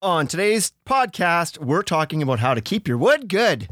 [0.00, 3.66] On today's podcast, we're talking about how to keep your wood good.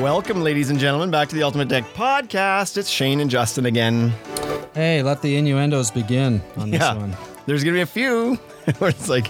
[0.00, 2.76] Welcome, ladies and gentlemen, back to the Ultimate Deck Podcast.
[2.76, 4.12] It's Shane and Justin again.
[4.74, 7.16] Hey, let the innuendos begin on this Yeah, one.
[7.46, 8.34] there's gonna be a few
[8.78, 9.26] where it's like,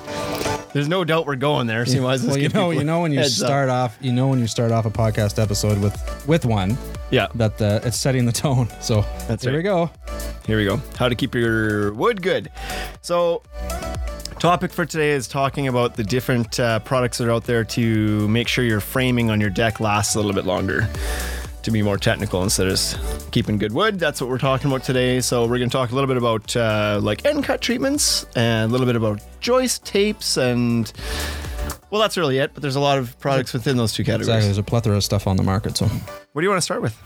[0.73, 1.85] there's no doubt we're going there.
[1.87, 3.47] So you might well you know, you know when you heads up.
[3.47, 5.97] start off, you know when you start off a podcast episode with
[6.29, 6.77] with one
[7.11, 8.69] Yeah, that uh, it's setting the tone.
[8.81, 9.59] So That's here right.
[9.59, 9.91] we go.
[10.47, 10.81] Here we go.
[10.99, 12.51] How to keep your wood good.
[13.03, 13.43] So,
[14.39, 18.27] topic for today is talking about the different uh, products that are out there to
[18.29, 20.89] make sure your framing on your deck lasts a little bit longer.
[21.69, 24.85] To be more technical instead of just keeping good wood, that's what we're talking about
[24.85, 25.21] today.
[25.21, 28.71] So we're going to talk a little bit about uh, like end cut treatments and
[28.71, 30.91] a little bit about joist tapes and
[31.91, 32.55] well, that's really it.
[32.55, 34.29] But there's a lot of products within those two categories.
[34.29, 34.47] Exactly.
[34.47, 35.77] There's a plethora of stuff on the market.
[35.77, 36.99] So What do you want to start with?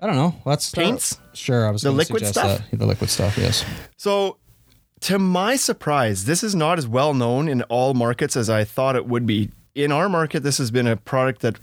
[0.00, 0.34] I don't know.
[0.46, 0.86] Let's start.
[0.86, 1.18] Paints?
[1.34, 1.68] Sure.
[1.68, 2.70] I was The gonna liquid suggest stuff?
[2.70, 2.78] That.
[2.78, 3.36] The liquid stuff.
[3.36, 3.66] Yes.
[3.98, 4.38] So,
[5.00, 8.96] to my surprise, this is not as well known in all markets as I thought
[8.96, 9.50] it would be.
[9.74, 11.56] In our market, this has been a product that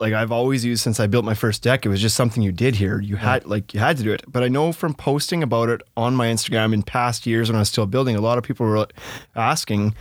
[0.00, 1.84] like I've always used since I built my first deck.
[1.84, 3.00] It was just something you did here.
[3.00, 4.22] You had like you had to do it.
[4.28, 7.60] But I know from posting about it on my Instagram in past years when I
[7.60, 8.86] was still building, a lot of people were
[9.34, 9.94] asking,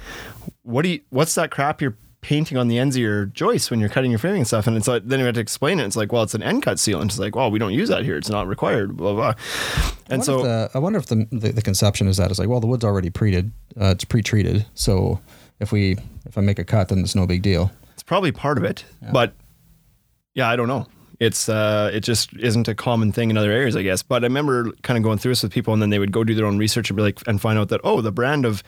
[0.64, 1.02] "What do you?
[1.10, 4.18] What's that crap you're?" Painting on the ends of your joists when you're cutting your
[4.18, 5.86] framing and stuff, and it's like then you had to explain it.
[5.86, 7.06] It's like, well, it's an end cut sealant.
[7.06, 8.18] It's like, well, we don't use that here.
[8.18, 8.98] It's not required.
[8.98, 9.34] Blah blah.
[10.10, 12.50] And I so, the, I wonder if the, the the conception is that it's like,
[12.50, 13.52] well, the wood's already pre-treated.
[13.80, 14.66] Uh, it's pre-treated.
[14.74, 15.22] So
[15.62, 15.96] if we
[16.26, 17.72] if I make a cut, then it's no big deal.
[17.94, 19.34] It's probably part of it, but
[20.38, 20.86] yeah, I don't know.
[21.20, 24.04] It's uh, it just isn't a common thing in other areas, I guess.
[24.04, 26.24] But I remember kind of going through this with people, and then they would go
[26.24, 28.62] do their own research and be like, and find out that oh, the brand of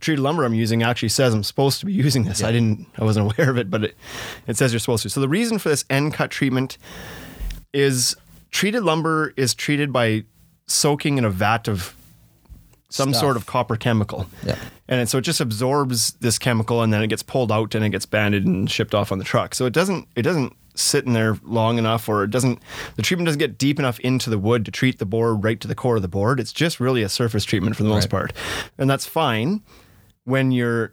[0.00, 2.42] treated lumber I'm using actually says I'm supposed to be using this.
[2.42, 3.96] I didn't, I wasn't aware of it, but it,
[4.46, 5.10] it says you're supposed to.
[5.10, 6.78] So the reason for this end cut treatment
[7.74, 8.16] is
[8.50, 10.24] treated lumber is treated by
[10.66, 11.94] soaking in a vat of
[12.88, 13.20] some Stuff.
[13.20, 14.26] sort of copper chemical.
[14.44, 14.56] Yeah.
[14.88, 17.90] And so it just absorbs this chemical and then it gets pulled out and it
[17.90, 19.54] gets banded and shipped off on the truck.
[19.54, 22.58] So it doesn't it doesn't sit in there long enough or it doesn't
[22.96, 25.68] the treatment doesn't get deep enough into the wood to treat the board right to
[25.68, 26.40] the core of the board.
[26.40, 28.10] It's just really a surface treatment for the most Right.
[28.10, 28.32] part.
[28.78, 29.60] And that's fine
[30.24, 30.92] when you're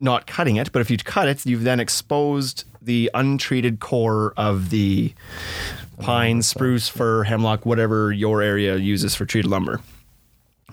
[0.00, 4.70] not cutting it, but if you cut it, you've then exposed the untreated core of
[4.70, 5.12] the
[6.00, 9.80] pine, spruce, fir, hemlock, whatever your area uses for treated lumber.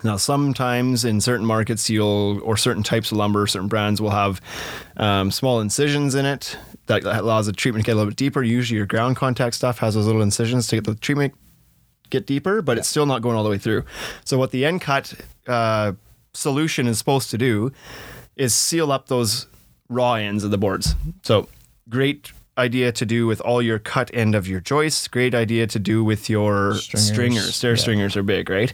[0.04, 4.40] Now, sometimes in certain markets, you'll or certain types of lumber, certain brands will have
[4.98, 8.42] um, small incisions in it that allows the treatment to get a little bit deeper.
[8.42, 11.32] Usually, your ground contact stuff has those little incisions to get the treatment
[12.10, 13.82] get deeper, but it's still not going all the way through.
[14.24, 15.14] So, what the end cut
[15.46, 15.92] uh,
[16.34, 17.72] solution is supposed to do
[18.36, 19.46] is seal up those
[19.88, 20.94] raw ends of the boards.
[21.22, 21.48] So,
[21.88, 25.08] great idea to do with all your cut end of your joists.
[25.08, 27.06] Great idea to do with your Stringers.
[27.08, 27.56] stringers.
[27.56, 27.76] Stair Yeah.
[27.76, 28.72] stringers are big, right?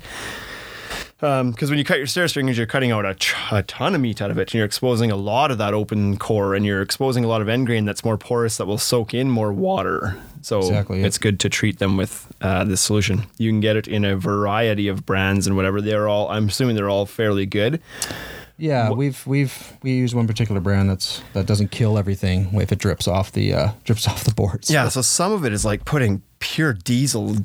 [1.20, 4.00] Because when you cut your stair stringers, you're cutting out a, ch- a ton of
[4.00, 6.80] meat out of it, and you're exposing a lot of that open core, and you're
[6.80, 10.16] exposing a lot of end grain that's more porous that will soak in more water.
[10.40, 11.06] So Exactly, yeah.
[11.06, 13.24] it's good to treat them with uh, this solution.
[13.36, 15.82] You can get it in a variety of brands and whatever.
[15.82, 17.82] They're all, I'm assuming they're all fairly good.
[18.56, 22.78] Yeah, we've we've we use one particular brand that's that doesn't kill everything if it
[22.78, 24.70] drips off the uh, drips off the boards.
[24.70, 27.36] Yeah, so some of it is like putting pure diesel,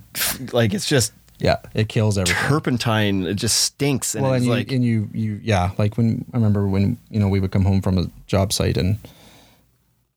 [0.51, 2.41] like it's just yeah, it kills everything.
[2.47, 3.25] turpentine.
[3.25, 6.25] It just stinks, and well, it's and you, like and you you yeah, like when
[6.33, 8.97] I remember when you know we would come home from a job site and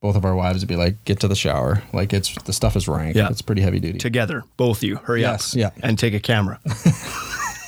[0.00, 2.76] both of our wives would be like, "Get to the shower." Like it's the stuff
[2.76, 3.16] is rank.
[3.16, 3.28] Yeah.
[3.30, 3.98] it's pretty heavy duty.
[3.98, 5.70] together, both you, hurry Yes, up, yeah.
[5.82, 6.60] and take a camera.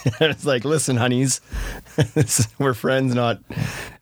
[0.20, 1.40] it's like, listen, honeys,
[2.58, 3.40] we're friends, not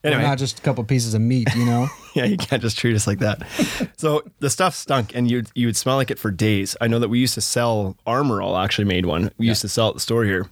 [0.04, 0.22] anyway.
[0.22, 1.88] not just a couple pieces of meat, you know.
[2.14, 3.42] yeah, you can't just treat us like that.
[3.96, 6.76] so the stuff stunk, and you you would smell like it for days.
[6.80, 9.30] I know that we used to sell Armor All actually made one.
[9.38, 10.48] We used to sell at the store here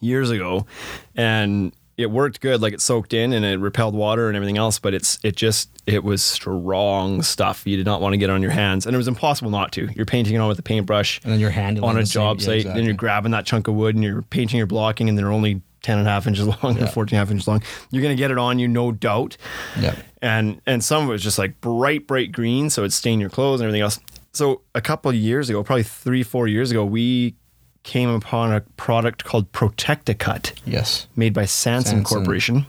[0.00, 0.66] years ago,
[1.14, 2.60] and it worked good.
[2.60, 4.78] Like it soaked in and it repelled water and everything else.
[4.78, 7.66] But it's it just it was strong stuff.
[7.66, 9.88] You did not want to get on your hands, and it was impossible not to.
[9.94, 12.12] You're painting it on with a paintbrush And then you're handling on a the same-
[12.12, 12.80] job yeah, site, exactly.
[12.80, 15.60] then you're grabbing that chunk of wood and you're painting, you're blocking, and they're only
[15.82, 17.62] 10 and a half inches long and 14 and a half inches long.
[17.90, 19.36] You're going to get it on you, no doubt.
[19.78, 19.94] Yeah.
[20.22, 23.28] And and some of it was just like bright, bright green, so it'd stain your
[23.30, 24.00] clothes and everything else.
[24.32, 27.34] So a couple of years ago, probably three, four years ago, we
[27.84, 31.06] came upon a product called Protecticut Yes.
[31.14, 32.04] made by Sansin, Sansin.
[32.04, 32.66] Corporation.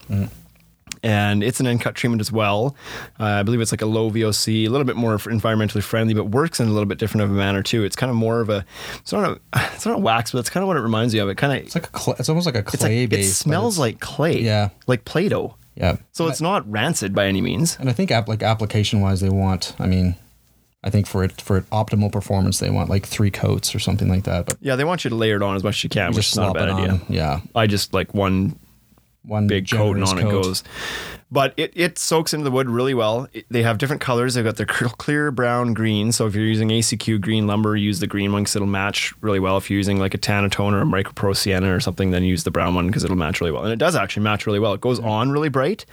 [1.03, 2.75] And it's an end cut treatment as well.
[3.19, 6.25] Uh, I believe it's like a low VOC, a little bit more environmentally friendly, but
[6.31, 7.83] works in a little bit different of a manner too.
[7.83, 8.65] It's kind of more of a,
[8.97, 9.39] it's not a,
[9.75, 11.29] it's not a wax, but it's kind of what it reminds you of.
[11.29, 13.29] It kind of, It's like a cl- it's almost like a like, clay it base.
[13.29, 14.41] but smells like clay.
[14.41, 14.69] Yeah.
[14.87, 15.55] Like Play-Doh.
[15.75, 15.97] yeah.
[16.11, 17.77] So it's not rancid by any means.
[17.79, 19.75] And I think app, like application wise, they want.
[19.77, 20.15] I mean,
[20.85, 24.23] I think for it for optimal performance, they want like three coats or something like
[24.25, 24.45] that.
[24.45, 26.27] But Yeah, they want you to layer it on as much as you can, which
[26.29, 26.91] is not a bad it idea.
[26.91, 27.01] on.
[27.09, 28.57] Yeah, I just like one
[29.27, 30.63] one big coat and on it goes.
[31.31, 33.27] But it, it soaks into the wood really well.
[33.33, 34.35] It- they have different colors.
[34.35, 36.11] They've got their cl- clear brown green.
[36.11, 39.39] So if you're using ACQ green lumber, use the green one because it'll match really
[39.39, 39.57] well.
[39.57, 42.51] If you're using like a Tanatone or a Micropro Sienna or something, then use the
[42.51, 43.63] brown one because it'll match really well.
[43.63, 44.73] And it does actually match really well.
[44.73, 45.85] It goes on really bright,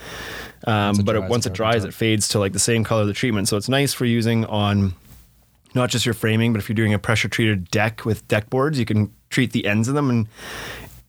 [0.66, 3.06] um, but it, once it it dries, it fades to like the same color of
[3.08, 3.48] the treatment.
[3.48, 4.94] So it's nice for using on
[5.74, 8.78] not just your framing, but if you're doing a pressure treated deck with deck boards,
[8.78, 10.28] you can treat the ends of them and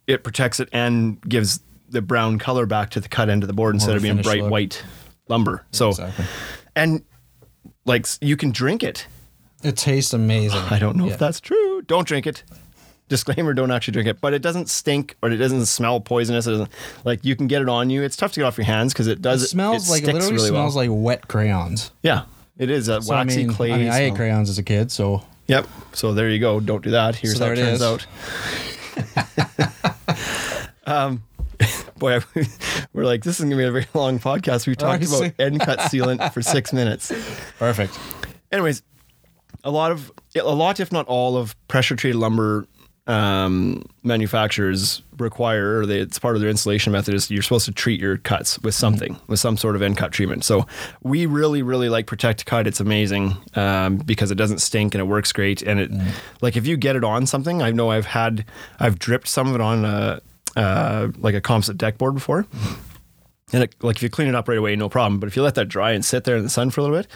[0.08, 1.60] it protects it and gives
[1.94, 4.42] the brown color back to the cut end of the board instead of being bright
[4.42, 4.51] look.
[4.51, 4.84] white
[5.30, 5.63] lumber.
[5.72, 6.25] So, exactly.
[6.75, 7.04] and
[7.86, 9.07] like you can drink it.
[9.63, 10.60] It tastes amazing.
[10.69, 11.13] I don't know Yeah.
[11.13, 11.81] if that's true.
[11.84, 12.44] Don't drink it.
[13.10, 16.48] Disclaimer: Don't actually drink it, but it doesn't stink or it doesn't smell poisonous.
[16.48, 16.69] It doesn't
[17.06, 18.01] like you can get it on you.
[18.01, 19.50] It's tough to get off your hands because it It does.
[19.50, 20.86] smells it like it literally really smells well.
[20.88, 21.92] like wet crayons.
[22.01, 22.24] yeah,
[22.57, 23.72] it is a So, I waxy mean, clay.
[23.74, 25.68] I mean, I ate crayons as a kid, so Yep.
[25.92, 26.62] So there you go.
[26.62, 27.16] Don't do that.
[27.18, 27.84] Here's So how it it turns is.
[27.84, 28.07] out.
[30.86, 31.24] um,
[32.04, 32.20] boy,
[32.94, 34.68] we're like, this is gonna be a very long podcast.
[34.68, 35.28] We talked Honestly.
[35.28, 37.14] about end cut sealant for six minutes.
[37.58, 37.98] perfect.
[38.52, 38.84] Anyways,
[39.64, 42.68] a lot of a lot, if not all, of pressure treated lumber
[43.08, 47.72] um, manufacturers require, or they, it's part of their installation method, is you're supposed to
[47.72, 50.44] treat your cuts with something, with some sort of end cut treatment.
[50.44, 50.66] So
[51.04, 52.68] we really, really like Protect Cut.
[52.68, 55.62] It's amazing um, because it doesn't stink and it works great.
[55.62, 55.92] And it,
[56.42, 58.46] like, if you get it on something, I know I've had,
[58.80, 60.22] I've dripped some of it on a,
[60.56, 62.46] uh, like a composite deck board before.
[63.52, 65.20] And it, like if you clean it up right away, no problem.
[65.20, 66.98] But if you let that dry and sit there in the sun for a little
[66.98, 67.08] bit,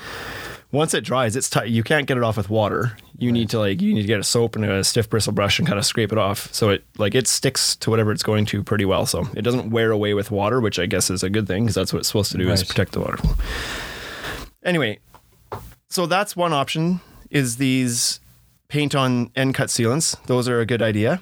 [0.72, 1.70] once it dries, it's tight.
[1.70, 2.98] You can't get it off with water.
[3.18, 5.58] You need to like you need to get a soap and a stiff bristle brush
[5.60, 6.54] and kind of scrape it off.
[6.54, 9.06] So it like it sticks to whatever it's going to pretty well.
[9.06, 11.76] So it doesn't wear away with water, which I guess is a good thing because
[11.76, 13.18] that's what it's supposed to do is protect the water.
[14.64, 15.00] Anyway,
[15.90, 17.00] so that's one option
[17.32, 18.20] is these
[18.68, 20.22] paint on end cut sealants.
[20.26, 21.22] Those are a good idea.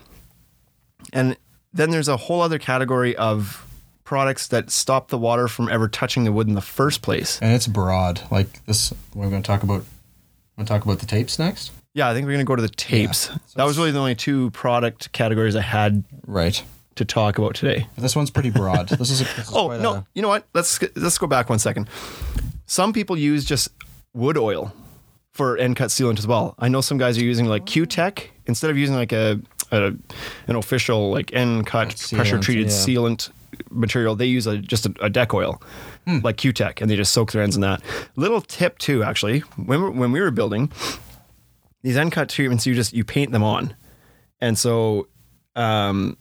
[1.14, 1.38] And
[1.76, 3.62] then there's a whole other category of
[4.04, 7.40] products that stop the water from ever touching the wood in the first place.
[7.42, 8.22] And it's broad.
[8.32, 9.84] Like this, we're going to talk about.
[10.58, 11.72] Want to talk about the tapes next?
[11.94, 13.30] Yeah, I think we're going to go to the tapes.
[13.56, 16.64] that was really the only two product categories I had Right.
[16.96, 17.88] to talk about today.
[17.98, 18.88] This one's pretty broad.
[18.90, 19.20] this is.
[19.22, 19.94] A, this is Oh no!
[19.96, 20.48] a- you know what?
[20.54, 21.90] Let's let's go back one second.
[22.68, 23.68] Some people use just
[24.14, 24.72] wood oil
[25.34, 26.56] for end cut sealant as well.
[26.58, 29.42] I know some guys are using like Cutek instead of using like a,
[29.72, 29.94] a
[30.48, 32.74] an official like end cut Sealant, pressure treated yeah.
[32.74, 33.30] sealant
[33.70, 34.16] material.
[34.16, 35.62] They use a, just a, a deck oil
[36.08, 37.82] like Cutek, and they just soak their ends in that.
[38.16, 40.72] Little tip too, actually, when we- when we were building
[41.84, 43.76] these end cut treatments, you just you paint them on,
[44.42, 45.08] and so.
[45.56, 46.18] Um,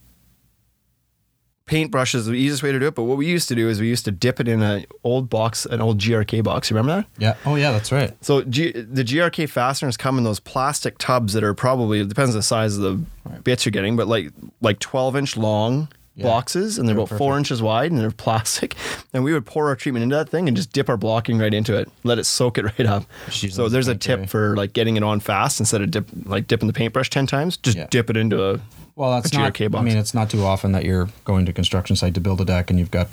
[1.66, 2.94] paintbrush is the easiest way to do it.
[2.94, 5.31] But what we used to do is we used to dip it in an old
[5.31, 6.70] box, an old GRK box.
[6.70, 7.22] You remember that?
[7.22, 7.34] Yeah.
[7.50, 8.12] Oh yeah, that's right.
[8.25, 12.31] So G- the GRK fasteners come in those plastic tubs that are probably it depends
[12.31, 16.25] on the size of the bits you're getting, but like like 12 inch long Yeah.
[16.26, 18.76] boxes, and they're They're about four inches wide, and they're plastic.
[19.12, 21.52] And we would pour our treatment into that thing and just dip our blocking right
[21.52, 23.05] into it, let it soak it right up.
[23.31, 25.90] So it as a there's a tip for like getting it on fast instead of
[25.90, 27.56] dip like dipping the paintbrush 10 times.
[27.56, 27.88] Just Yeah.
[27.90, 28.61] dip it into a
[28.94, 29.55] Well, that's a not.
[29.55, 32.40] GRK I mean, it's not too often that you're going to construction site to build
[32.40, 33.08] a deck and you've got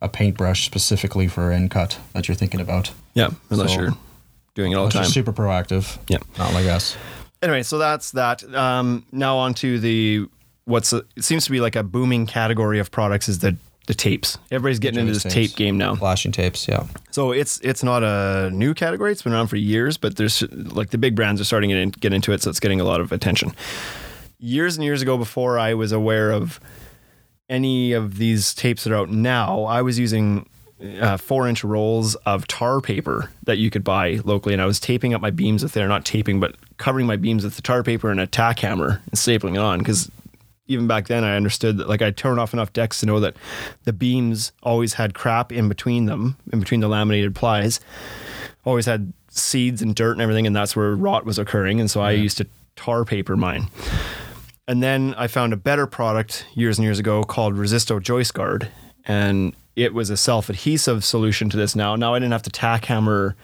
[0.00, 2.92] a paintbrush specifically for end cut that you're thinking about.
[3.14, 3.96] yeah, unless So- you're
[4.54, 5.02] doing it all the time.
[5.02, 5.98] you're super proactive.
[6.08, 6.18] Yeah.
[6.38, 6.96] Not like us.
[7.42, 8.44] anyway, so that's that.
[8.54, 10.26] Um, now on to the
[10.64, 13.94] what's a, it seems to be like a booming category of products is the the
[13.94, 14.38] tapes.
[14.50, 15.96] Everybody's getting into this tape game now.
[15.96, 16.68] Flashing tapes.
[16.68, 16.86] Yeah.
[17.10, 19.10] So it's it's not a new category.
[19.12, 22.00] It's been around for years, but there's like the big brands are starting to get,
[22.00, 23.52] get into it, so it's getting a lot of attention.
[24.38, 26.60] Years and years ago, before I was aware of
[27.48, 30.48] any of these tapes that are out now, I was using
[31.00, 34.80] uh, four inch rolls of tar paper that you could buy locally, and I was
[34.80, 37.82] taping up my beams with there, not taping, but covering my beams with the tar
[37.82, 40.10] paper and a tack hammer and stapling it on because
[40.66, 43.36] even back then I understood that like I'd torn off enough decks to know that
[43.84, 47.80] the beams always had crap in between them, in between the laminated plies,
[48.64, 51.80] always had seeds and dirt and everything, and that's where rot was occurring.
[51.80, 53.68] And so I used to tar paper mine.
[54.68, 58.68] And then I found a better product years and years ago called Resisto Joist Guard.
[59.04, 61.96] And it was a self adhesive solution to this now.
[61.96, 63.34] Now I didn't have to tack hammer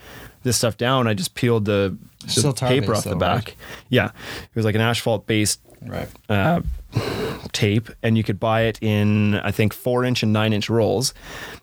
[0.43, 1.07] this stuff down.
[1.07, 3.45] I just peeled the, the paper off the back.
[3.45, 3.55] right?
[3.89, 4.05] Yeah.
[4.05, 6.09] It was like an asphalt based Right.
[6.27, 6.61] uh,
[7.51, 11.13] tape, and you could buy it in I think four inch and nine inch rolls,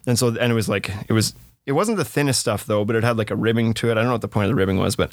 [0.06, 1.34] and so and it was like it was
[1.66, 3.92] it wasn't the thinnest stuff though, but it had like a ribbing to it.
[3.92, 5.12] I don't know what the point of the ribbing was, but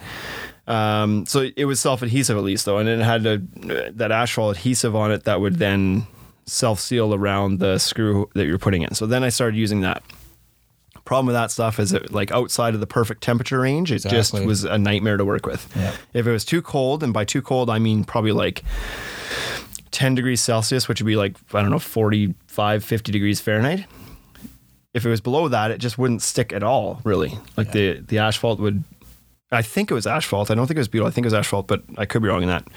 [0.67, 3.39] um, so it was self adhesive at least though, and it had a,
[3.91, 6.07] that asphalt adhesive on it that would then
[6.45, 8.93] self seal around the screw that you're putting in.
[8.93, 10.03] So then I started using that.
[11.05, 14.33] Problem with that stuff is it like outside of the perfect temperature range, it just
[14.33, 15.69] was a nightmare to work with.
[15.75, 15.93] Yeah.
[16.13, 18.63] If it was too cold, and by too cold I mean probably like
[19.93, 23.85] 10 degrees Celsius, which would be like, I don't know, 45, 50 degrees Fahrenheit.
[24.93, 27.37] If it was below that, it just wouldn't stick at all, really.
[27.55, 28.83] Like the, the asphalt would,
[29.51, 30.51] I think it was asphalt.
[30.51, 31.07] I don't think it was butyl.
[31.07, 32.67] I think it was asphalt, but I could be wrong in that.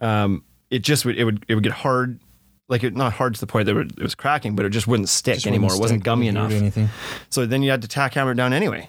[0.00, 2.18] Um, it just would, it would, it would get hard,
[2.72, 5.08] like it, not hard to the point that it, was cracking, but it just wouldn't
[5.08, 5.68] stick Just anymore.
[5.68, 6.50] wouldn't it wasn't stick, gummy enough.
[6.50, 6.88] Anything.
[7.30, 8.88] So then you had to tack hammer it down anyway.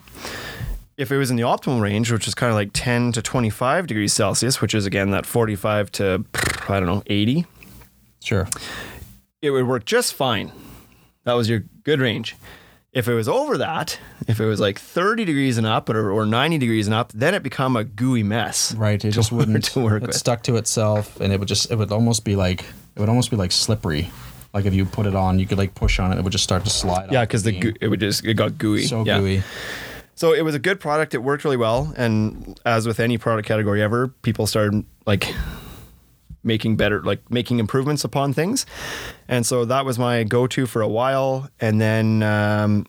[0.98, 3.86] If it was in the optimal range, which is kind of like 10 to 25
[3.88, 6.26] degrees Celsius, which is again that 45 to,
[6.70, 7.46] I don't know, 80,
[8.24, 8.48] Sure.
[9.42, 10.52] it would work just fine.
[11.26, 12.36] That was your good range.
[12.94, 13.98] If it was over that,
[14.28, 17.34] if it was like 30 degrees and up or, or 90 degrees and up, then
[17.34, 18.76] it become a gooey mess.
[18.76, 19.04] Right.
[19.04, 20.16] It just wouldn't to work it with.
[20.16, 23.30] stuck to itself and it would just it would almost be like it would almost
[23.30, 24.10] be like slippery.
[24.54, 26.44] Like if you put it on, you could like push on it, it would just
[26.44, 27.12] start to slide.
[27.12, 27.62] Yeah, because the beam.
[27.62, 28.86] goo- it would just it got gooey.
[28.86, 29.20] so yeah.
[29.20, 29.44] gooey.
[30.16, 31.16] So it was a good product.
[31.16, 35.34] It worked really well, and as with any product category ever, people started like
[36.44, 38.68] making better, like making improvements upon things,
[39.28, 41.50] and so that was my go-to for a while.
[41.60, 42.86] And then um,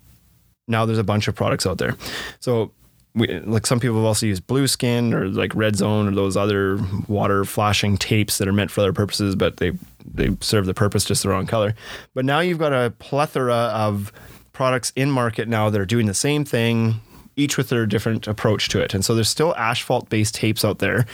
[0.68, 1.96] now there's a bunch of products out there.
[2.40, 2.72] So
[3.14, 6.36] we, like some people have also used Blue Skin or like Red Zone or those
[6.36, 9.72] other water flashing tapes that are meant for other purposes, but they
[10.04, 11.74] they serve the purpose just the wrong color.
[12.14, 14.12] But now you've got a plethora of
[14.52, 17.00] products in market now that are doing the same thing.
[17.36, 21.04] Each with their different approach to it, and so there's still asphalt-based tapes out there.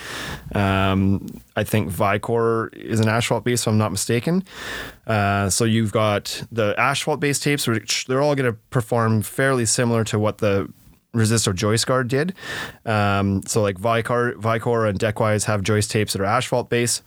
[0.53, 4.43] Um, I think Vycor is an asphalt-based, if I'm not mistaken.
[5.07, 10.03] Uh, so you've got the asphalt-based tapes, which they're all going to perform fairly similar
[10.03, 10.71] to what the
[11.15, 12.33] Resisto joist guard did.
[12.85, 17.03] Um, so like Vycor, Vycor and Deckwise have joist tapes that are asphalt based.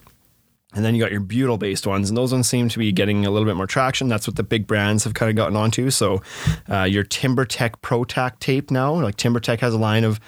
[0.76, 3.24] And then you got your butyl based ones, and those ones seem to be getting
[3.24, 4.08] a little bit more traction.
[4.08, 5.88] That's what the big brands have kind of gotten onto.
[5.90, 6.20] So,
[6.68, 10.18] uh, your TimberTech ProTac tape now, like TimberTech has a line of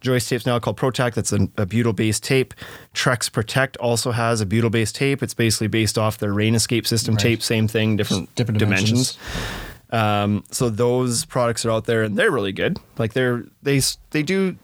[0.00, 2.54] joist tapes now called ProTac that's a, a butyl based tape.
[2.92, 5.22] Trex Protect also has a butyl based tape.
[5.22, 7.22] It's basically based off their Rain Escape system Right.
[7.22, 9.12] tape, same thing, different, different dimensions.
[9.14, 9.63] dimensions.
[9.94, 12.78] Um, so those products are out there, and they're really good.
[12.98, 14.56] Like they're they they do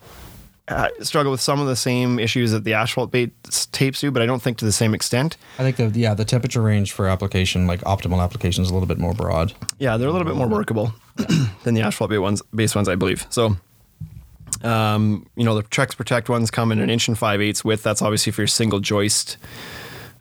[0.67, 4.23] uh, struggle with some of the same issues that the asphalt based tapes do, but
[4.23, 5.37] I don't think to the same extent.
[5.57, 8.89] I think the yeah the temperature range for application like optimal application is a little
[8.89, 9.53] bit more broad.
[9.79, 10.93] Yeah, they're a little bit more workable
[11.63, 13.25] than the asphalt based ones, based ones, I believe.
[13.31, 13.57] So,
[14.65, 17.85] um, you know, the Trex Protect ones come in an inch and five eighths width.
[17.85, 19.37] That's obviously for your single joist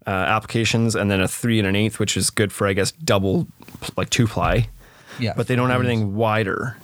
[0.06, 2.92] uh, applications, and then a three and an eighth, which is good for I guess
[2.92, 3.48] double,
[3.98, 4.68] like two ply.
[5.20, 6.78] Yeah, But they don't have anything wider,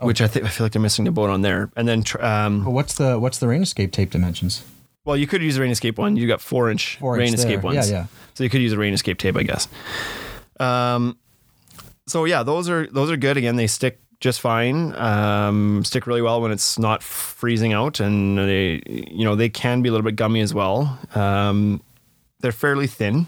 [0.00, 1.70] which I think I feel like they're missing the boat on there.
[1.76, 4.62] And then, tr- um, But what's the what's the rain escape tape dimensions?
[5.06, 6.16] well, you could use a Rain Escape one.
[6.16, 7.72] You got four inch Four Rain inch Escape there.
[7.72, 7.90] ones.
[7.90, 8.06] Yeah, yeah.
[8.32, 9.68] So you could use a Rain Escape tape, I guess.
[10.58, 11.18] Um,
[12.06, 13.36] so yeah, those are those are good.
[13.36, 14.94] Again, they stick just fine.
[14.96, 19.82] Um, stick really well when it's not freezing out, and they you know they can
[19.82, 20.98] be a little bit gummy as well.
[21.14, 21.82] Um,
[22.40, 23.26] they're fairly thin,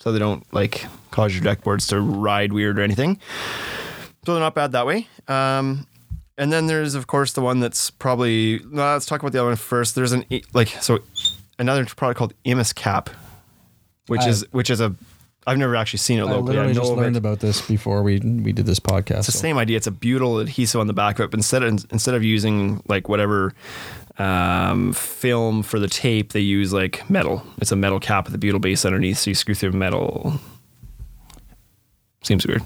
[0.00, 3.18] so they don't like cause your deck boards to ride weird or anything.
[4.26, 5.06] So they're not bad that way.
[5.28, 5.86] Um,
[6.36, 9.48] and then there's of course the one that's probably no, let's talk about the other
[9.48, 9.94] one first.
[9.94, 10.98] There's an like so
[11.58, 13.10] another product called Imus Cap,
[14.06, 14.94] which I- is which is a
[15.46, 16.42] I've never actually seen it I locally.
[16.48, 17.20] literally know just learned it.
[17.20, 19.18] about this before we we did this podcast.
[19.18, 19.78] It's the so- same idea.
[19.78, 22.82] It's a butyl adhesive on the back of it, but instead of instead of using
[22.86, 23.54] like whatever
[24.18, 27.42] um, film for the tape, they use like metal.
[27.62, 30.38] It's a metal cap with a butyl base underneath, so you screw through metal.
[32.28, 32.62] Seems weird.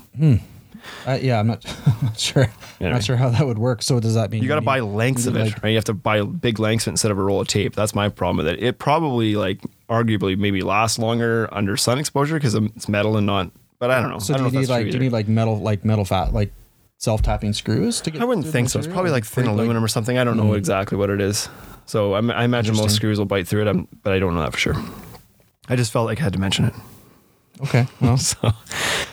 [1.06, 2.48] Uh, yeah, I'm not, I'm not sure.
[2.80, 2.94] Anyway.
[2.94, 3.80] Not sure how that would work.
[3.80, 5.68] So does that mean You got to buy lengths of it, like- right?
[5.68, 7.76] You have to buy big lengths instead of a roll of tape.
[7.76, 8.60] That's my problem with it.
[8.60, 13.52] It probably like arguably maybe lasts longer under sun exposure because it's metal and not.
[13.78, 14.18] But I don't know.
[14.18, 15.28] So I do don't you know need if that's like true do you need like
[15.28, 16.52] metal like metal fat like
[16.98, 18.20] self tapping screws to get?
[18.20, 18.80] I wouldn't think so.
[18.80, 20.18] It's probably like thin Pretty, aluminum or something.
[20.18, 21.48] I don't know exactly what it is.
[21.86, 24.40] So I, I imagine most screws will bite through it, um, but I don't know
[24.42, 24.74] that for sure.
[25.68, 26.74] I just felt like I had to mention it.
[27.62, 28.50] Okay, well, So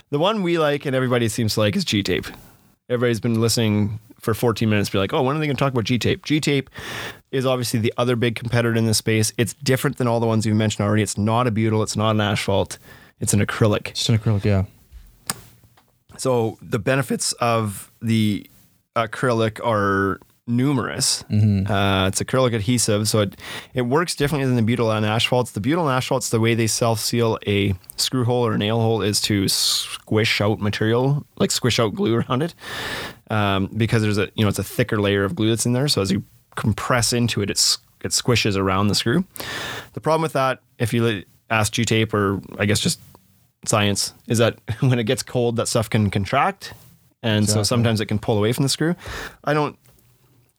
[0.10, 2.28] the one we like and everybody seems to like is G tape.
[2.90, 5.72] Everybody's been listening for 14 minutes, be like, oh, when are they going to talk
[5.72, 6.26] about G tape?
[6.26, 6.70] G tape
[7.32, 9.32] is obviously the other big competitor in this space.
[9.38, 11.04] It's different than all the ones you've mentioned already.
[11.04, 12.78] It's not a butyl, it's not an asphalt,
[13.20, 13.94] it's an acrylic.
[13.94, 14.44] just an acrylic.
[14.44, 14.66] Yeah.
[16.18, 18.50] So the benefits of the
[18.96, 21.24] acrylic are numerous.
[21.30, 21.72] Mm-hmm.
[21.72, 23.40] Uh, it's acrylic adhesive, so it
[23.74, 25.52] it works differently than the butyl and asphalts.
[25.52, 28.80] The butyl and asphalts, the way they self seal a screw hole or a nail
[28.80, 32.56] hole is to squish out material, like squish out glue around it,
[33.30, 35.88] um, because there's a you know it's a thicker layer of glue that's in there.
[35.88, 36.24] So as you
[36.56, 39.24] compress into it, it's it squishes around the screw.
[39.94, 43.00] The problem with that, if you ask G tape or I guess just
[43.66, 46.74] science is that when it gets cold, that stuff can contract
[47.22, 48.96] and so sometimes it can pull away from the screw.
[49.44, 49.78] I don't.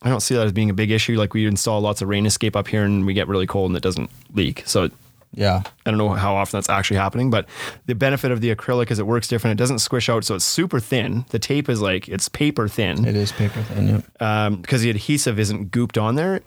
[0.02, 1.18] I don't see that as being a big issue.
[1.18, 3.76] Like we install lots of rain escape up here, and we get really cold, and
[3.76, 4.62] it doesn't leak.
[4.66, 4.90] So
[5.34, 5.62] Yeah.
[5.86, 7.46] I don't know how often that's actually happening, but
[7.86, 9.60] the benefit of the acrylic is it works different.
[9.60, 11.24] It doesn't squish out, so it's super thin.
[11.30, 13.88] The tape is like it's paper thin It is paper thin.
[13.88, 14.22] Yep.
[14.22, 16.40] Um, because the adhesive isn't gooped on there,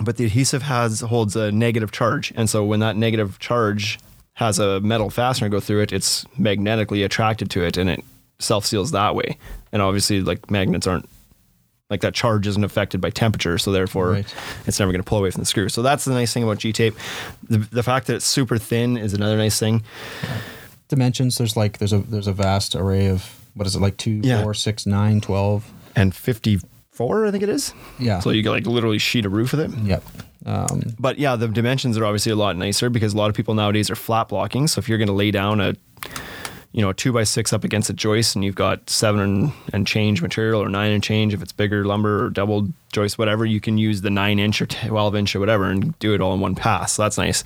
[0.00, 3.98] but the adhesive has holds a negative charge, and so when that negative charge
[4.34, 8.04] has a metal fastener go through it, it's magnetically attracted to it, and it
[8.38, 9.36] self seals that way.
[9.72, 11.08] And obviously, like magnets aren't
[11.92, 14.34] like that charge isn't affected by temperature, so therefore Right.
[14.66, 15.68] it's never going to pull away from the screw.
[15.68, 16.94] So that's the nice thing about G tape.
[17.48, 19.82] The, the fact that it's super thin is another nice thing.
[20.88, 21.38] Dimensions.
[21.38, 24.42] There's like there's a there's a vast array of what is it like two, Yeah.
[24.42, 25.70] four, six, nine, twelve.
[25.94, 27.74] And 54, I think it is.
[27.98, 28.20] Yeah.
[28.20, 29.70] So you get like literally sheet a roof with it.
[29.84, 30.02] Yep.
[30.46, 33.54] Um, But yeah, the dimensions are obviously a lot nicer because a lot of people
[33.54, 34.66] nowadays are flat blocking.
[34.68, 35.74] So if you're going to lay down a,
[36.72, 39.52] you know, a two by six up against a joist and you've got seven and,
[39.74, 43.44] and change material or nine and change, if it's bigger lumber or double joist, whatever,
[43.44, 46.32] you can use the nine inch or 12 inch or whatever and do it all
[46.32, 46.94] in one pass.
[46.94, 47.44] So that's nice.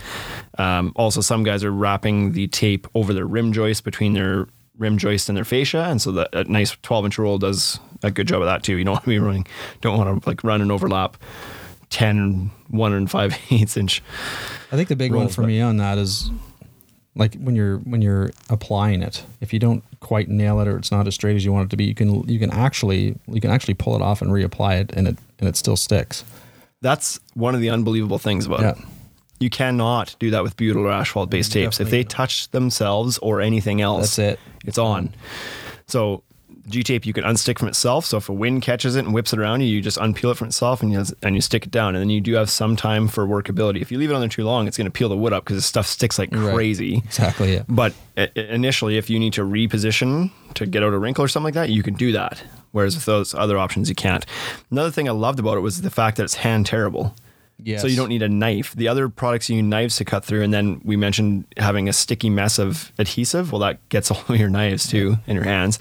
[0.59, 4.47] Um, also, some guys are wrapping the tape over their rim joist between their
[4.79, 5.85] rim joist and their fascia.
[5.85, 8.77] And so that a nice 12 inch roll does a good job of that too.
[8.77, 9.47] You don't want to be running,
[9.81, 11.17] don't want to like run and overlap
[11.91, 14.03] 10, one and five eighths inch.
[14.71, 16.31] I think the big one for me on that is
[17.17, 19.25] like when you're when you're applying it.
[19.41, 21.71] If you don't quite nail it or it's not as straight as you want it
[21.71, 24.81] to be, you can you can actually you can actually pull it off and reapply
[24.83, 26.25] it, and it and it still sticks.
[26.83, 28.71] That's one of the unbelievable things about Yeah.
[28.73, 28.79] it.
[29.41, 31.81] You cannot do that with butyl or asphalt based tapes.
[31.81, 34.41] If they touch themselves or anything else, That's it.
[34.65, 35.13] It's on.
[35.87, 36.23] So
[36.69, 38.05] G tape you can unstick from itself.
[38.07, 40.37] So if a wind catches it and whips it around you, you just unpeel it
[40.37, 41.95] from itself and you and you stick it down.
[41.95, 43.81] And then you do have some time for workability.
[43.81, 45.45] If you leave it on there too long, it's going to peel the wood up
[45.45, 46.55] because the stuff sticks like Right.
[46.55, 46.97] crazy.
[47.05, 47.55] Exactly.
[47.55, 47.63] Yeah.
[47.69, 47.95] But
[48.35, 51.71] initially, if you need to reposition to get out a wrinkle or something like that,
[51.71, 52.43] you can do that.
[52.73, 54.27] Whereas with those other options, you can't.
[54.71, 57.15] Another thing I loved about it was the fact that it's hand tearable.
[57.63, 57.81] Yes.
[57.81, 58.75] So you don't need a knife.
[58.75, 61.93] The other products you need knives to cut through, and then we mentioned having a
[61.93, 63.51] sticky mess of adhesive.
[63.51, 65.79] Well, that gets all of your knives too in your hands.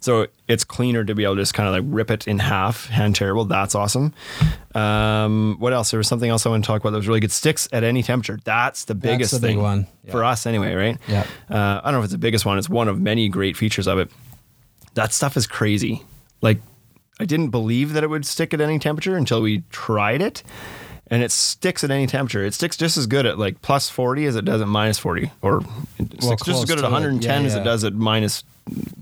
[0.00, 2.86] So it's cleaner to be able to just kind of like rip it in half,
[2.86, 3.44] hand tearable.
[3.44, 4.14] That's awesome.
[4.74, 5.90] Um, what else?
[5.90, 7.32] There was something else I want to talk about that was really good.
[7.32, 8.38] Sticks at any temperature.
[8.44, 9.86] That's the biggest the big thing one.
[10.10, 10.98] for us anyway, right?
[11.08, 11.26] Yeah.
[11.50, 12.56] Uh, I don't know if it's the biggest one.
[12.56, 14.10] It's one of many great features of it.
[14.94, 16.02] That stuff is crazy.
[16.40, 16.60] Like,
[17.20, 20.42] I didn't believe that it would stick at any temperature until we tried it.
[21.10, 22.44] And it sticks at any temperature.
[22.44, 25.30] It sticks just as good at like plus 40 as it does at minus 40.
[25.42, 25.62] Or
[26.20, 26.92] sticks just as good at to it.
[26.92, 28.44] 110 Yeah, as it does at minus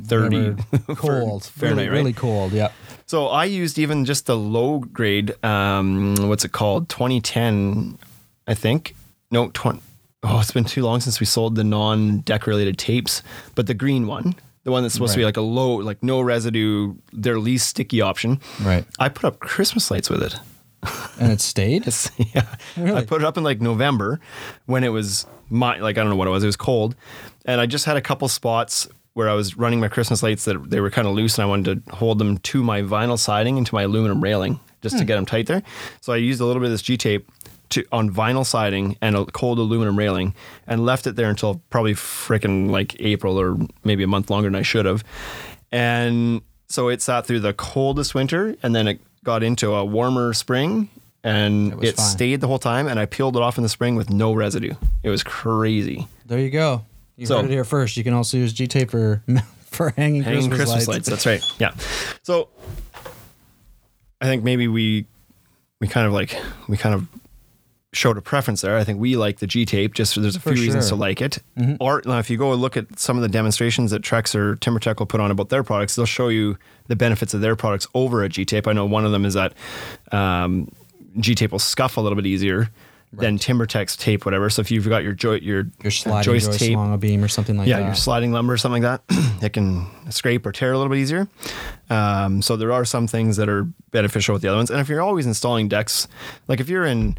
[0.04, 0.94] 30 Whatever.
[0.94, 1.96] cold, Fahrenheit, really, right?
[1.96, 2.52] really cold.
[2.52, 2.70] Yeah.
[3.06, 6.88] So I used even just the low grade, um, what's it called?
[6.88, 7.98] 2010,
[8.46, 8.94] I think.
[9.30, 9.80] No, 20.
[10.22, 13.22] Oh, it's been too long since we sold the non deck related tapes,
[13.54, 16.20] but the green one, the one that's supposed to be like a low, like no
[16.20, 18.40] residue, their least sticky option.
[18.60, 18.84] Right.
[18.98, 20.34] I put up Christmas lights with it.
[21.18, 21.86] And it stayed.
[22.34, 22.46] Yeah.
[22.76, 22.98] Really?
[22.98, 24.20] I put it up in like November
[24.66, 26.42] when it was my like I don't know what it was.
[26.42, 26.94] It was cold,
[27.44, 30.70] and I just had a couple spots where I was running my Christmas lights that
[30.70, 33.56] they were kind of loose, and I wanted to hold them to my vinyl siding
[33.56, 35.06] and to my aluminum railing just to hmm.
[35.06, 35.62] get them tight there.
[36.00, 37.30] So I used a little bit of this G tape.
[37.70, 40.36] To, on vinyl siding and a cold aluminum railing,
[40.68, 44.54] and left it there until probably frickin' like April or maybe a month longer than
[44.54, 45.02] I should have.
[45.72, 50.32] And so it sat through the coldest winter, and then it got into a warmer
[50.32, 50.88] spring,
[51.26, 52.86] and was it stayed the whole time.
[52.88, 54.74] And I peeled it off in the spring with no residue.
[55.02, 56.06] It was crazy.
[56.26, 56.84] There you go.
[57.16, 57.96] You So- heard it here first.
[57.96, 59.22] You can also use G tape for
[59.66, 61.08] for hanging, Hanging Christmas, Christmas, lights.
[61.08, 61.24] lights.
[61.24, 61.42] That's right.
[61.58, 61.74] Yeah.
[62.22, 62.48] So
[64.20, 65.06] I think maybe we
[65.80, 67.06] we kind of like we kind of
[67.92, 68.76] showed a preference there.
[68.76, 69.94] I think we like the G tape.
[69.94, 71.38] Just there's a few For reasons to like it.
[71.80, 74.56] Or now, if you go and look at some of the demonstrations that Trex or
[74.56, 76.58] TimberTech will put on about their products, they'll show you
[76.88, 78.66] the benefits of their products over a G tape.
[78.66, 79.54] I know one of them is that
[80.12, 80.70] um,
[81.18, 82.70] G tape will scuff a little bit easier
[83.12, 84.50] than TimberTech's tape, whatever.
[84.50, 87.56] So if you've got your jo- your Your sliding joist joist, tape beam or something
[87.56, 87.86] like yeah, that.
[87.86, 90.98] your sliding lumber or something like that, it can scrape or tear a little bit
[90.98, 91.28] easier.
[91.88, 94.70] Um, so there are some things that are beneficial with the other ones.
[94.70, 96.08] And if you're always installing decks,
[96.48, 97.16] like if you're in,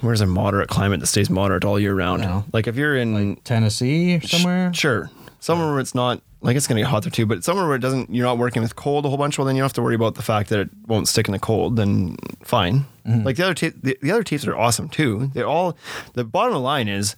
[0.00, 2.22] where's a moderate climate that stays moderate all year round?
[2.22, 2.42] Yeah.
[2.52, 4.72] Like if you're in Tennessee or somewhere.
[4.74, 5.10] Sure.
[5.38, 7.80] Somewhere where it's not like it's gonna get hot there too, but somewhere where it
[7.80, 9.82] doesn't you're not working with cold a whole bunch, well then you don't have to
[9.82, 12.86] worry about the fact that it won't stick in the cold, then fine.
[13.06, 13.24] Mm-hmm.
[13.24, 15.30] Like the other tape the, the other tapes are awesome too.
[15.34, 15.76] They're all
[16.14, 17.16] the bottom line is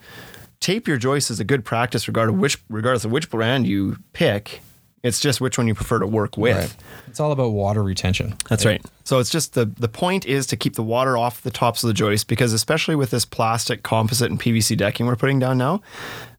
[0.60, 3.96] tape your joist is a good practice regardless of which regardless of which brand you
[4.12, 4.60] pick.
[5.02, 6.56] It's just which one you prefer to work with.
[6.56, 6.76] Right.
[7.08, 8.36] It's all about water retention.
[8.48, 8.80] That's right.
[9.02, 11.88] So it's just the the point is to keep the water off the tops of
[11.88, 15.82] the joists because especially with this plastic composite and PVC decking we're putting down now,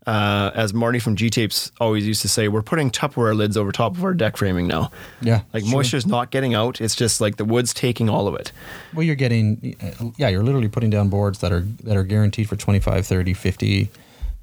[0.05, 3.71] uh, as Marty from G Tapes always used to say, we're putting Tupperware lids over
[3.71, 4.91] top of our deck framing now.
[5.21, 5.41] Yeah.
[5.53, 5.71] Like sure.
[5.71, 6.81] moisture's not getting out.
[6.81, 8.51] It's just like the wood's taking all of it.
[8.93, 9.75] Well, you're getting,
[10.17, 13.89] yeah, you're literally putting down boards that are that are guaranteed for 25, 30, 50,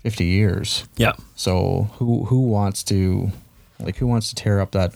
[0.03, 0.89] 50 years.
[0.97, 1.13] Yeah.
[1.37, 3.31] So who who wants to,
[3.79, 4.95] like, who wants to tear up that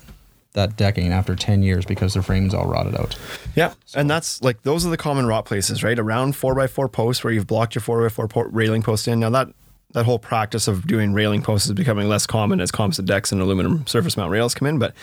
[0.55, 3.18] that decking after 10 years because their frame's all rotted out?
[3.55, 5.98] Yeah, and that's like those are the common rot places, right?
[5.98, 9.20] Around four by four posts where you've blocked your four by four railing post in.
[9.20, 9.48] Now that
[9.94, 13.40] that whole practice of doing railing posts is becoming less common as composite decks and
[13.40, 14.78] aluminum surface mount rails come in.
[14.78, 14.94] But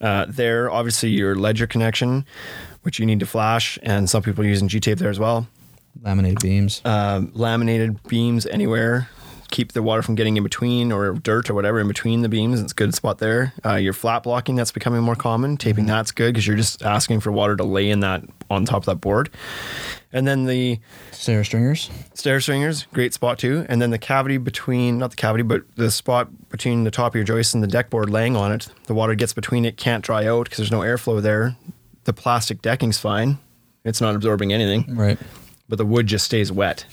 [0.00, 2.26] uh, there, obviously, your ledger connection,
[2.82, 5.46] which you need to flash, and some people are using G tape there as well.
[6.02, 6.82] Laminated beams.
[6.84, 9.08] Um, laminated beams anywhere.
[9.54, 12.60] Keep the water from getting in between or dirt or whatever in between the beams.
[12.60, 13.52] It's a good spot there.
[13.64, 15.56] Uh, your flat blocking, that's becoming more common.
[15.56, 18.78] Taping that's good because you're just asking for water to lay in that on top
[18.78, 19.30] of that board.
[20.12, 20.80] And then the
[21.12, 21.88] stair stringers.
[22.14, 23.64] stair stringers, great spot too.
[23.68, 27.14] And then the cavity between, not the cavity, but the spot between the top of
[27.14, 28.66] your joist and the deck board laying on it.
[28.86, 31.54] The water gets between it, can't dry out because there's no airflow there.
[32.04, 33.38] The plastic decking's fine.
[33.84, 35.16] It's not absorbing anything Right.
[35.68, 36.86] but the wood just stays wet.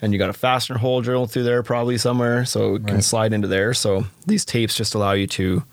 [0.00, 3.32] And you got a fastener hole drilled through there probably somewhere, so it can slide
[3.32, 3.74] into there.
[3.74, 5.64] So these tapes just allow you to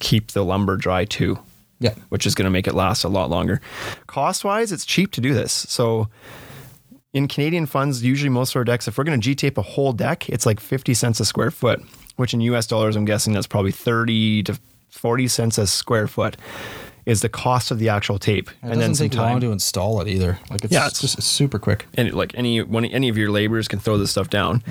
[0.00, 1.38] keep the lumber dry too,
[1.80, 1.94] Yeah.
[2.10, 3.60] which is going to make it last a lot longer.
[4.06, 5.52] Cost wise, it's cheap to do this.
[5.52, 6.08] So
[7.14, 9.62] in Canadian funds, usually most of our decks, if we're going to G tape a
[9.62, 11.82] whole deck, it's like 50 cents a square foot,
[12.16, 14.58] which in US dollars, I'm guessing that's probably 30 to
[14.90, 16.36] 40 cents a square foot
[17.06, 18.50] is the cost of the actual tape.
[18.50, 19.40] It and doesn't then some take long time.
[19.40, 20.38] to install it either.
[20.50, 21.86] Like it's, Yeah, yeah, it's- it's just it's super quick.
[21.94, 24.62] and like any one any of your laborers can throw this stuff down.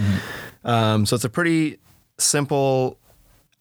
[0.64, 1.78] Um, so it's a pretty
[2.18, 2.98] simple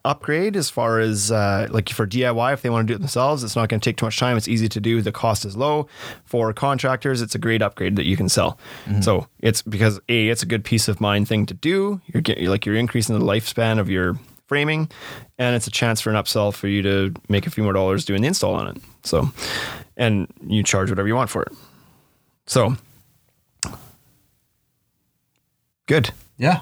[0.07, 3.43] upgrade as far as uh, like for DIY if they want to do it themselves.
[3.43, 4.37] It's not going to take too much time.
[4.37, 5.01] It's easy to do.
[5.01, 5.89] The cost is low
[6.25, 7.23] for contractors.
[7.23, 8.59] It's a great upgrade that you can sell.
[9.01, 12.01] So it's because a it's a good peace of mind thing to do.
[12.07, 14.91] You're getting like you're increasing the lifespan of your framing,
[15.39, 18.05] and it's a chance for an upsell for you to make a few more dollars
[18.05, 18.77] doing the install on it.
[19.03, 19.31] So,
[19.97, 21.53] and you charge whatever you want for it.
[22.47, 22.77] So
[25.87, 26.11] good.
[26.37, 26.61] Yeah.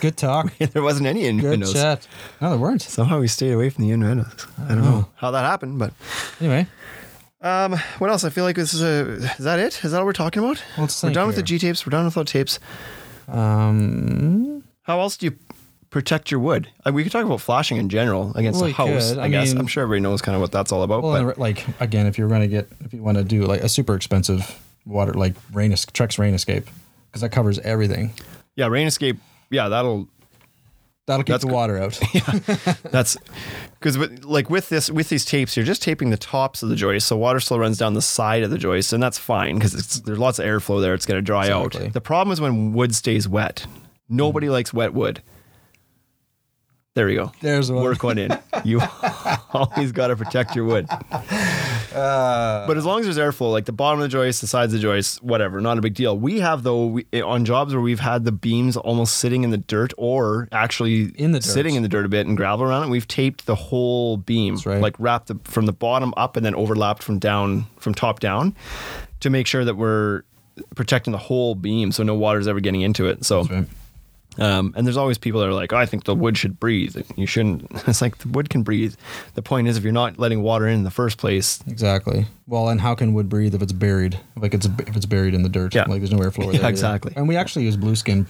[0.00, 0.56] Good talk.
[0.58, 2.06] there wasn't any Good chat.
[2.40, 2.82] No, there weren't.
[2.82, 4.46] Somehow we stayed away from the innuendos.
[4.64, 5.92] I don't know how that happened, but
[6.40, 6.66] Anyway,
[7.40, 8.22] um, what else?
[8.24, 9.12] I feel like this is a.
[9.38, 9.84] Is that it?
[9.84, 10.62] Is that what we're talking about?
[10.78, 11.42] We're done with the.
[11.42, 11.84] G tapes.
[11.86, 12.60] We're done with the tapes.
[13.28, 15.36] um, How else do you
[15.92, 16.68] protect your wood?
[16.84, 19.10] Like, we could talk about flashing in general against Well, the house.
[19.10, 19.18] could.
[19.18, 21.04] I, I guess I'm sure everybody knows kind of what that's all about.
[21.04, 23.60] well, but like again, if you're going to get, if you want to do like
[23.60, 26.66] a super expensive water, like rain, Trex Rain Escape,
[27.06, 28.12] because that covers everything.
[28.56, 29.18] yeah, rain escape.
[29.50, 30.08] Yeah, that'll
[31.06, 31.98] That'll keep the water out.
[32.14, 32.22] yeah,
[32.90, 33.16] That's
[33.78, 37.08] because like with this with these tapes, you're just taping the tops of the joist,
[37.08, 40.18] so water still runs down the side of the joist, and that's fine because there's
[40.18, 40.94] lots of airflow there.
[40.94, 41.86] It's going to dry Exactly.
[41.86, 41.92] out.
[41.92, 43.66] The problem is when wood stays wet.
[44.08, 44.52] Nobody mm.
[44.52, 45.22] likes wet wood.
[46.94, 47.32] There we go.
[47.40, 47.82] There's one.
[47.84, 48.38] Work one in.
[48.64, 48.80] You
[49.54, 50.86] always got to protect your wood.
[50.90, 54.74] Uh, but as long as there's airflow, like the bottom of the joist, the sides
[54.74, 56.18] of the joist, whatever, not a big deal.
[56.18, 59.48] We have though we, eh, on jobs where we've had the beams almost sitting in
[59.50, 61.48] the dirt or actually In the dirt.
[61.48, 62.90] sitting in the dirt a bit and gravel around it.
[62.90, 64.80] We've taped the whole beam, That's right.
[64.82, 68.54] like wrapped the, from the bottom up and then overlapped from down from top down,
[69.20, 70.24] to make sure that we're
[70.76, 73.24] protecting the whole beam so no water's ever getting into it.
[73.24, 73.44] So.
[73.44, 73.66] Right.
[74.38, 76.96] Um, and there's always people that are like, oh, I think the wood should breathe.
[77.16, 77.70] You shouldn't.
[77.86, 78.94] It's like the wood can breathe.
[79.34, 82.26] The point is, if you're not letting water in in the first place, Exactly.
[82.46, 84.18] Well, and how can wood breathe if it's buried?
[84.36, 85.74] Like it's if it's buried in the dirt.
[85.74, 85.84] Yeah.
[85.86, 86.52] Like there's no airflow there.
[86.54, 86.68] Yeah, either.
[86.68, 87.12] exactly.
[87.16, 88.26] And we actually use blue skin.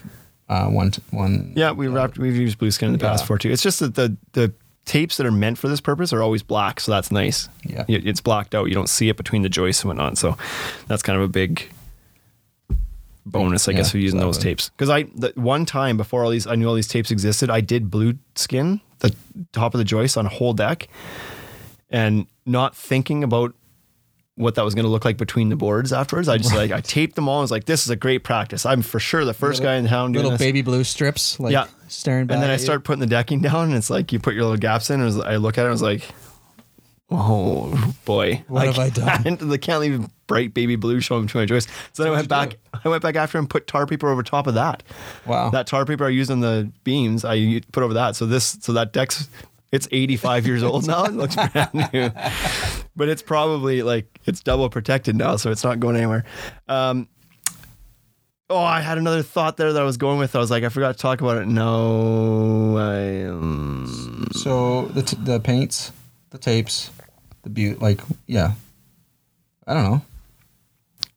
[0.48, 1.52] Uh, one one.
[1.56, 2.18] yeah, we wrapped.
[2.18, 3.26] We've used blue skin in the past Yeah.
[3.28, 3.50] for too.
[3.50, 4.52] It's just that the the
[4.84, 7.48] tapes that are meant for this purpose are always black, so that's nice.
[7.64, 7.84] Yeah.
[7.88, 8.66] It's blacked out.
[8.68, 10.18] You don't see it between the joists and whatnot.
[10.18, 10.36] So
[10.88, 11.70] that's kind of a big
[13.26, 14.50] bonus, I Yeah, guess, for using those exactly.
[14.50, 14.68] tapes.
[14.70, 17.50] Because I the one time before all these, I knew all these tapes existed.
[17.50, 19.14] I did blue skin the
[19.52, 20.88] top of the joist on a whole deck,
[21.90, 23.54] and not thinking about
[24.36, 26.26] what that was going to look like between the boards afterwards.
[26.28, 27.38] I just like I taped them all.
[27.38, 28.64] I was like, this is a great practice.
[28.64, 30.46] I'm for sure the first guy in town doing Little this.
[30.46, 31.38] baby blue strips.
[31.38, 31.66] Like Yeah.
[31.88, 32.36] Staring back.
[32.36, 32.64] And then I at you.
[32.64, 34.94] start putting the decking down, and it's like you put your little gaps in.
[35.00, 36.08] And it was, I look at it, I was like,
[37.12, 41.46] "Oh boy, What have I done?" I can't leave bright baby blue showing between my
[41.46, 42.56] joists." So then I went back.
[42.84, 44.82] I went back after and put tar paper over top of that.
[45.26, 45.50] Wow.
[45.50, 48.16] That tar paper I used on the beams, I put over that.
[48.16, 49.28] So this, so that deck's
[49.70, 51.04] it's 85 years old now.
[51.04, 52.10] It looks brand new,
[52.96, 56.24] but it's probably like it's double protected now, so it's not going anywhere.
[56.68, 57.08] Um,
[58.50, 60.36] Oh, I had another thought there that I was going with.
[60.36, 61.46] I was like, I forgot to talk about it.
[61.48, 63.24] No, I.
[63.30, 65.90] Um, So the t- the paints,
[66.30, 66.90] the tapes,
[67.42, 68.52] the beaut, like yeah,
[69.66, 70.02] I don't know.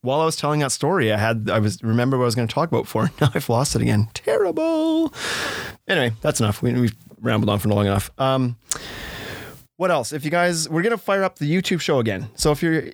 [0.01, 2.47] while I was telling that story, I had I was remember what I was going
[2.47, 3.09] to talk about for.
[3.21, 4.07] Now I've lost it again.
[4.13, 5.13] Terrible.
[5.87, 6.61] Anyway, that's enough.
[6.61, 8.09] We, we've rambled on for long enough.
[8.19, 8.57] Um,
[9.77, 10.13] what else?
[10.13, 12.29] If you guys, we're gonna fire up the YouTube show again.
[12.35, 12.85] So if you're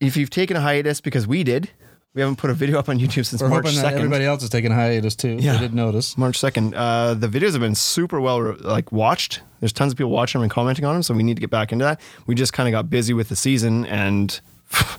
[0.00, 1.70] if you've taken a hiatus because we did,
[2.16, 3.98] we haven't put a video up on YouTube since We're March hoping that second.
[3.98, 5.36] everybody else is taking a hiatus too.
[5.38, 5.54] Yeah.
[5.54, 6.16] I didn't notice.
[6.16, 6.74] March second.
[6.74, 9.42] Uh, the videos have been super well like watched.
[9.60, 11.50] There's tons of people watching them and commenting on them, so we need to get
[11.50, 12.00] back into that.
[12.26, 14.40] We just kind of got busy with the season and.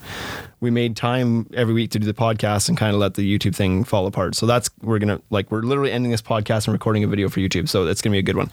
[0.60, 3.56] We made time every week to do the podcast and kind of let the YouTube
[3.56, 4.34] thing fall apart.
[4.34, 7.39] So that's we're gonna like we're literally ending this podcast and recording a video for
[7.41, 7.69] YouTube.
[7.69, 8.49] So that's gonna be a good one.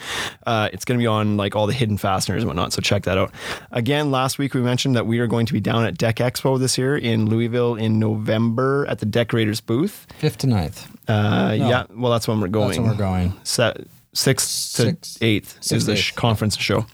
[0.46, 2.74] Uh, it's gonna be on like all the hidden fasteners and whatnot.
[2.74, 3.32] So check that out.
[3.70, 6.58] Again, last week we mentioned that we are going to be down at Deck Expo
[6.58, 10.06] this year in Louisville in November at the Deckorators booth.
[10.18, 10.86] Fifth to ninth.
[11.08, 11.68] Uh, No.
[11.70, 13.32] Yeah, well that's when we're going That's when we're going.
[13.44, 13.78] set
[14.12, 16.14] sixth to eighth is the eighth.
[16.16, 16.84] conference show.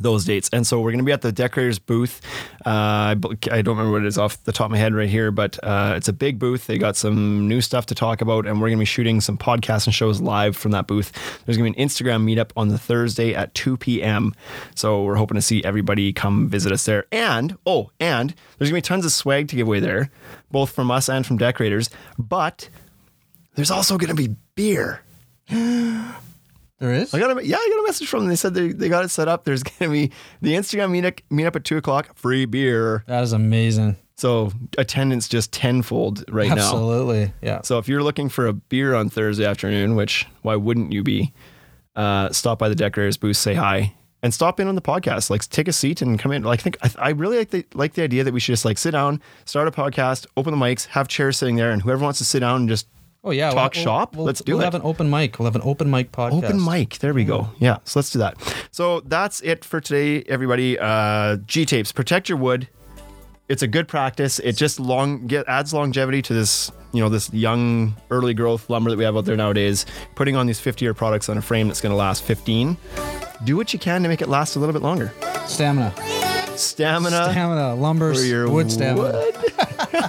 [0.00, 2.20] Those dates, and so we're going to be at the Deckorators booth.
[2.64, 5.30] Uh, I don't remember what it is off the top of my head right here,
[5.30, 6.66] but uh, it's a big booth.
[6.66, 9.36] They got some new stuff to talk about, and we're going to be shooting some
[9.36, 11.12] podcasts and shows live from that booth.
[11.44, 14.34] There's going to be an Instagram meetup on the Thursday at 2 p.m.
[14.74, 17.06] So we're hoping to see everybody come visit us there.
[17.12, 20.10] And oh, and there's going to be tons of swag to give away there,
[20.50, 21.90] both from us and from Deckorators.
[22.18, 22.68] But
[23.54, 25.02] there's also going to be beer.
[26.80, 27.12] There is.
[27.12, 28.28] I got a yeah, I got a message from them.
[28.30, 29.44] They said they, they got it set up.
[29.44, 33.04] There's gonna be the Instagram meetup meetup at two o'clock, free beer.
[33.06, 33.96] that is amazing.
[34.16, 36.56] So attendance just tenfold right now.
[36.56, 37.32] Absolutely.
[37.40, 37.62] Yeah.
[37.62, 41.32] So if you're looking for a beer on Thursday afternoon, which why wouldn't you be?
[41.96, 45.28] Uh, stop by the Deckorators booth, say hi, and stop in on the podcast.
[45.30, 46.42] Like take a seat and come in.
[46.42, 48.64] Like I think I, I really like the like the idea that we should just
[48.64, 52.02] like sit down, start a podcast, open the mics, have chairs sitting there, and whoever
[52.02, 52.86] wants to sit down and just
[53.22, 53.50] Oh yeah.
[53.50, 54.16] Talk we'll- shop?
[54.16, 54.54] We'll, Let's do it.
[54.56, 55.38] we'll have an open mic.
[55.38, 56.44] We'll have an open mic podcast.
[56.44, 56.98] Open mic.
[56.98, 57.48] There we go.
[57.58, 57.78] Yeah.
[57.84, 58.36] So let's do that.
[58.70, 60.78] So that's it for today, everybody.
[60.78, 61.92] Uh, G tapes.
[61.92, 62.68] Protect your wood.
[63.48, 64.38] It's a good practice.
[64.38, 68.90] It just long get adds longevity to this, you know, this young early growth lumber
[68.90, 69.86] that we have out there nowadays.
[70.14, 72.76] Putting on these 50 year products on a frame that's going to last 15.
[73.42, 75.12] Do what you can to make it last a little bit longer.
[75.46, 75.92] Stamina.
[76.56, 77.30] Stamina.
[77.30, 77.74] Stamina.
[77.74, 78.14] Lumber.
[78.48, 79.00] wood stamina.
[79.02, 79.49] wood.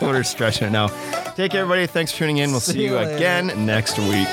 [0.01, 0.87] We're stretching it now.
[1.35, 1.87] Take care, everybody.
[1.87, 2.51] Thanks for tuning in.
[2.51, 3.15] We'll see, See you later.
[3.15, 4.27] again next week.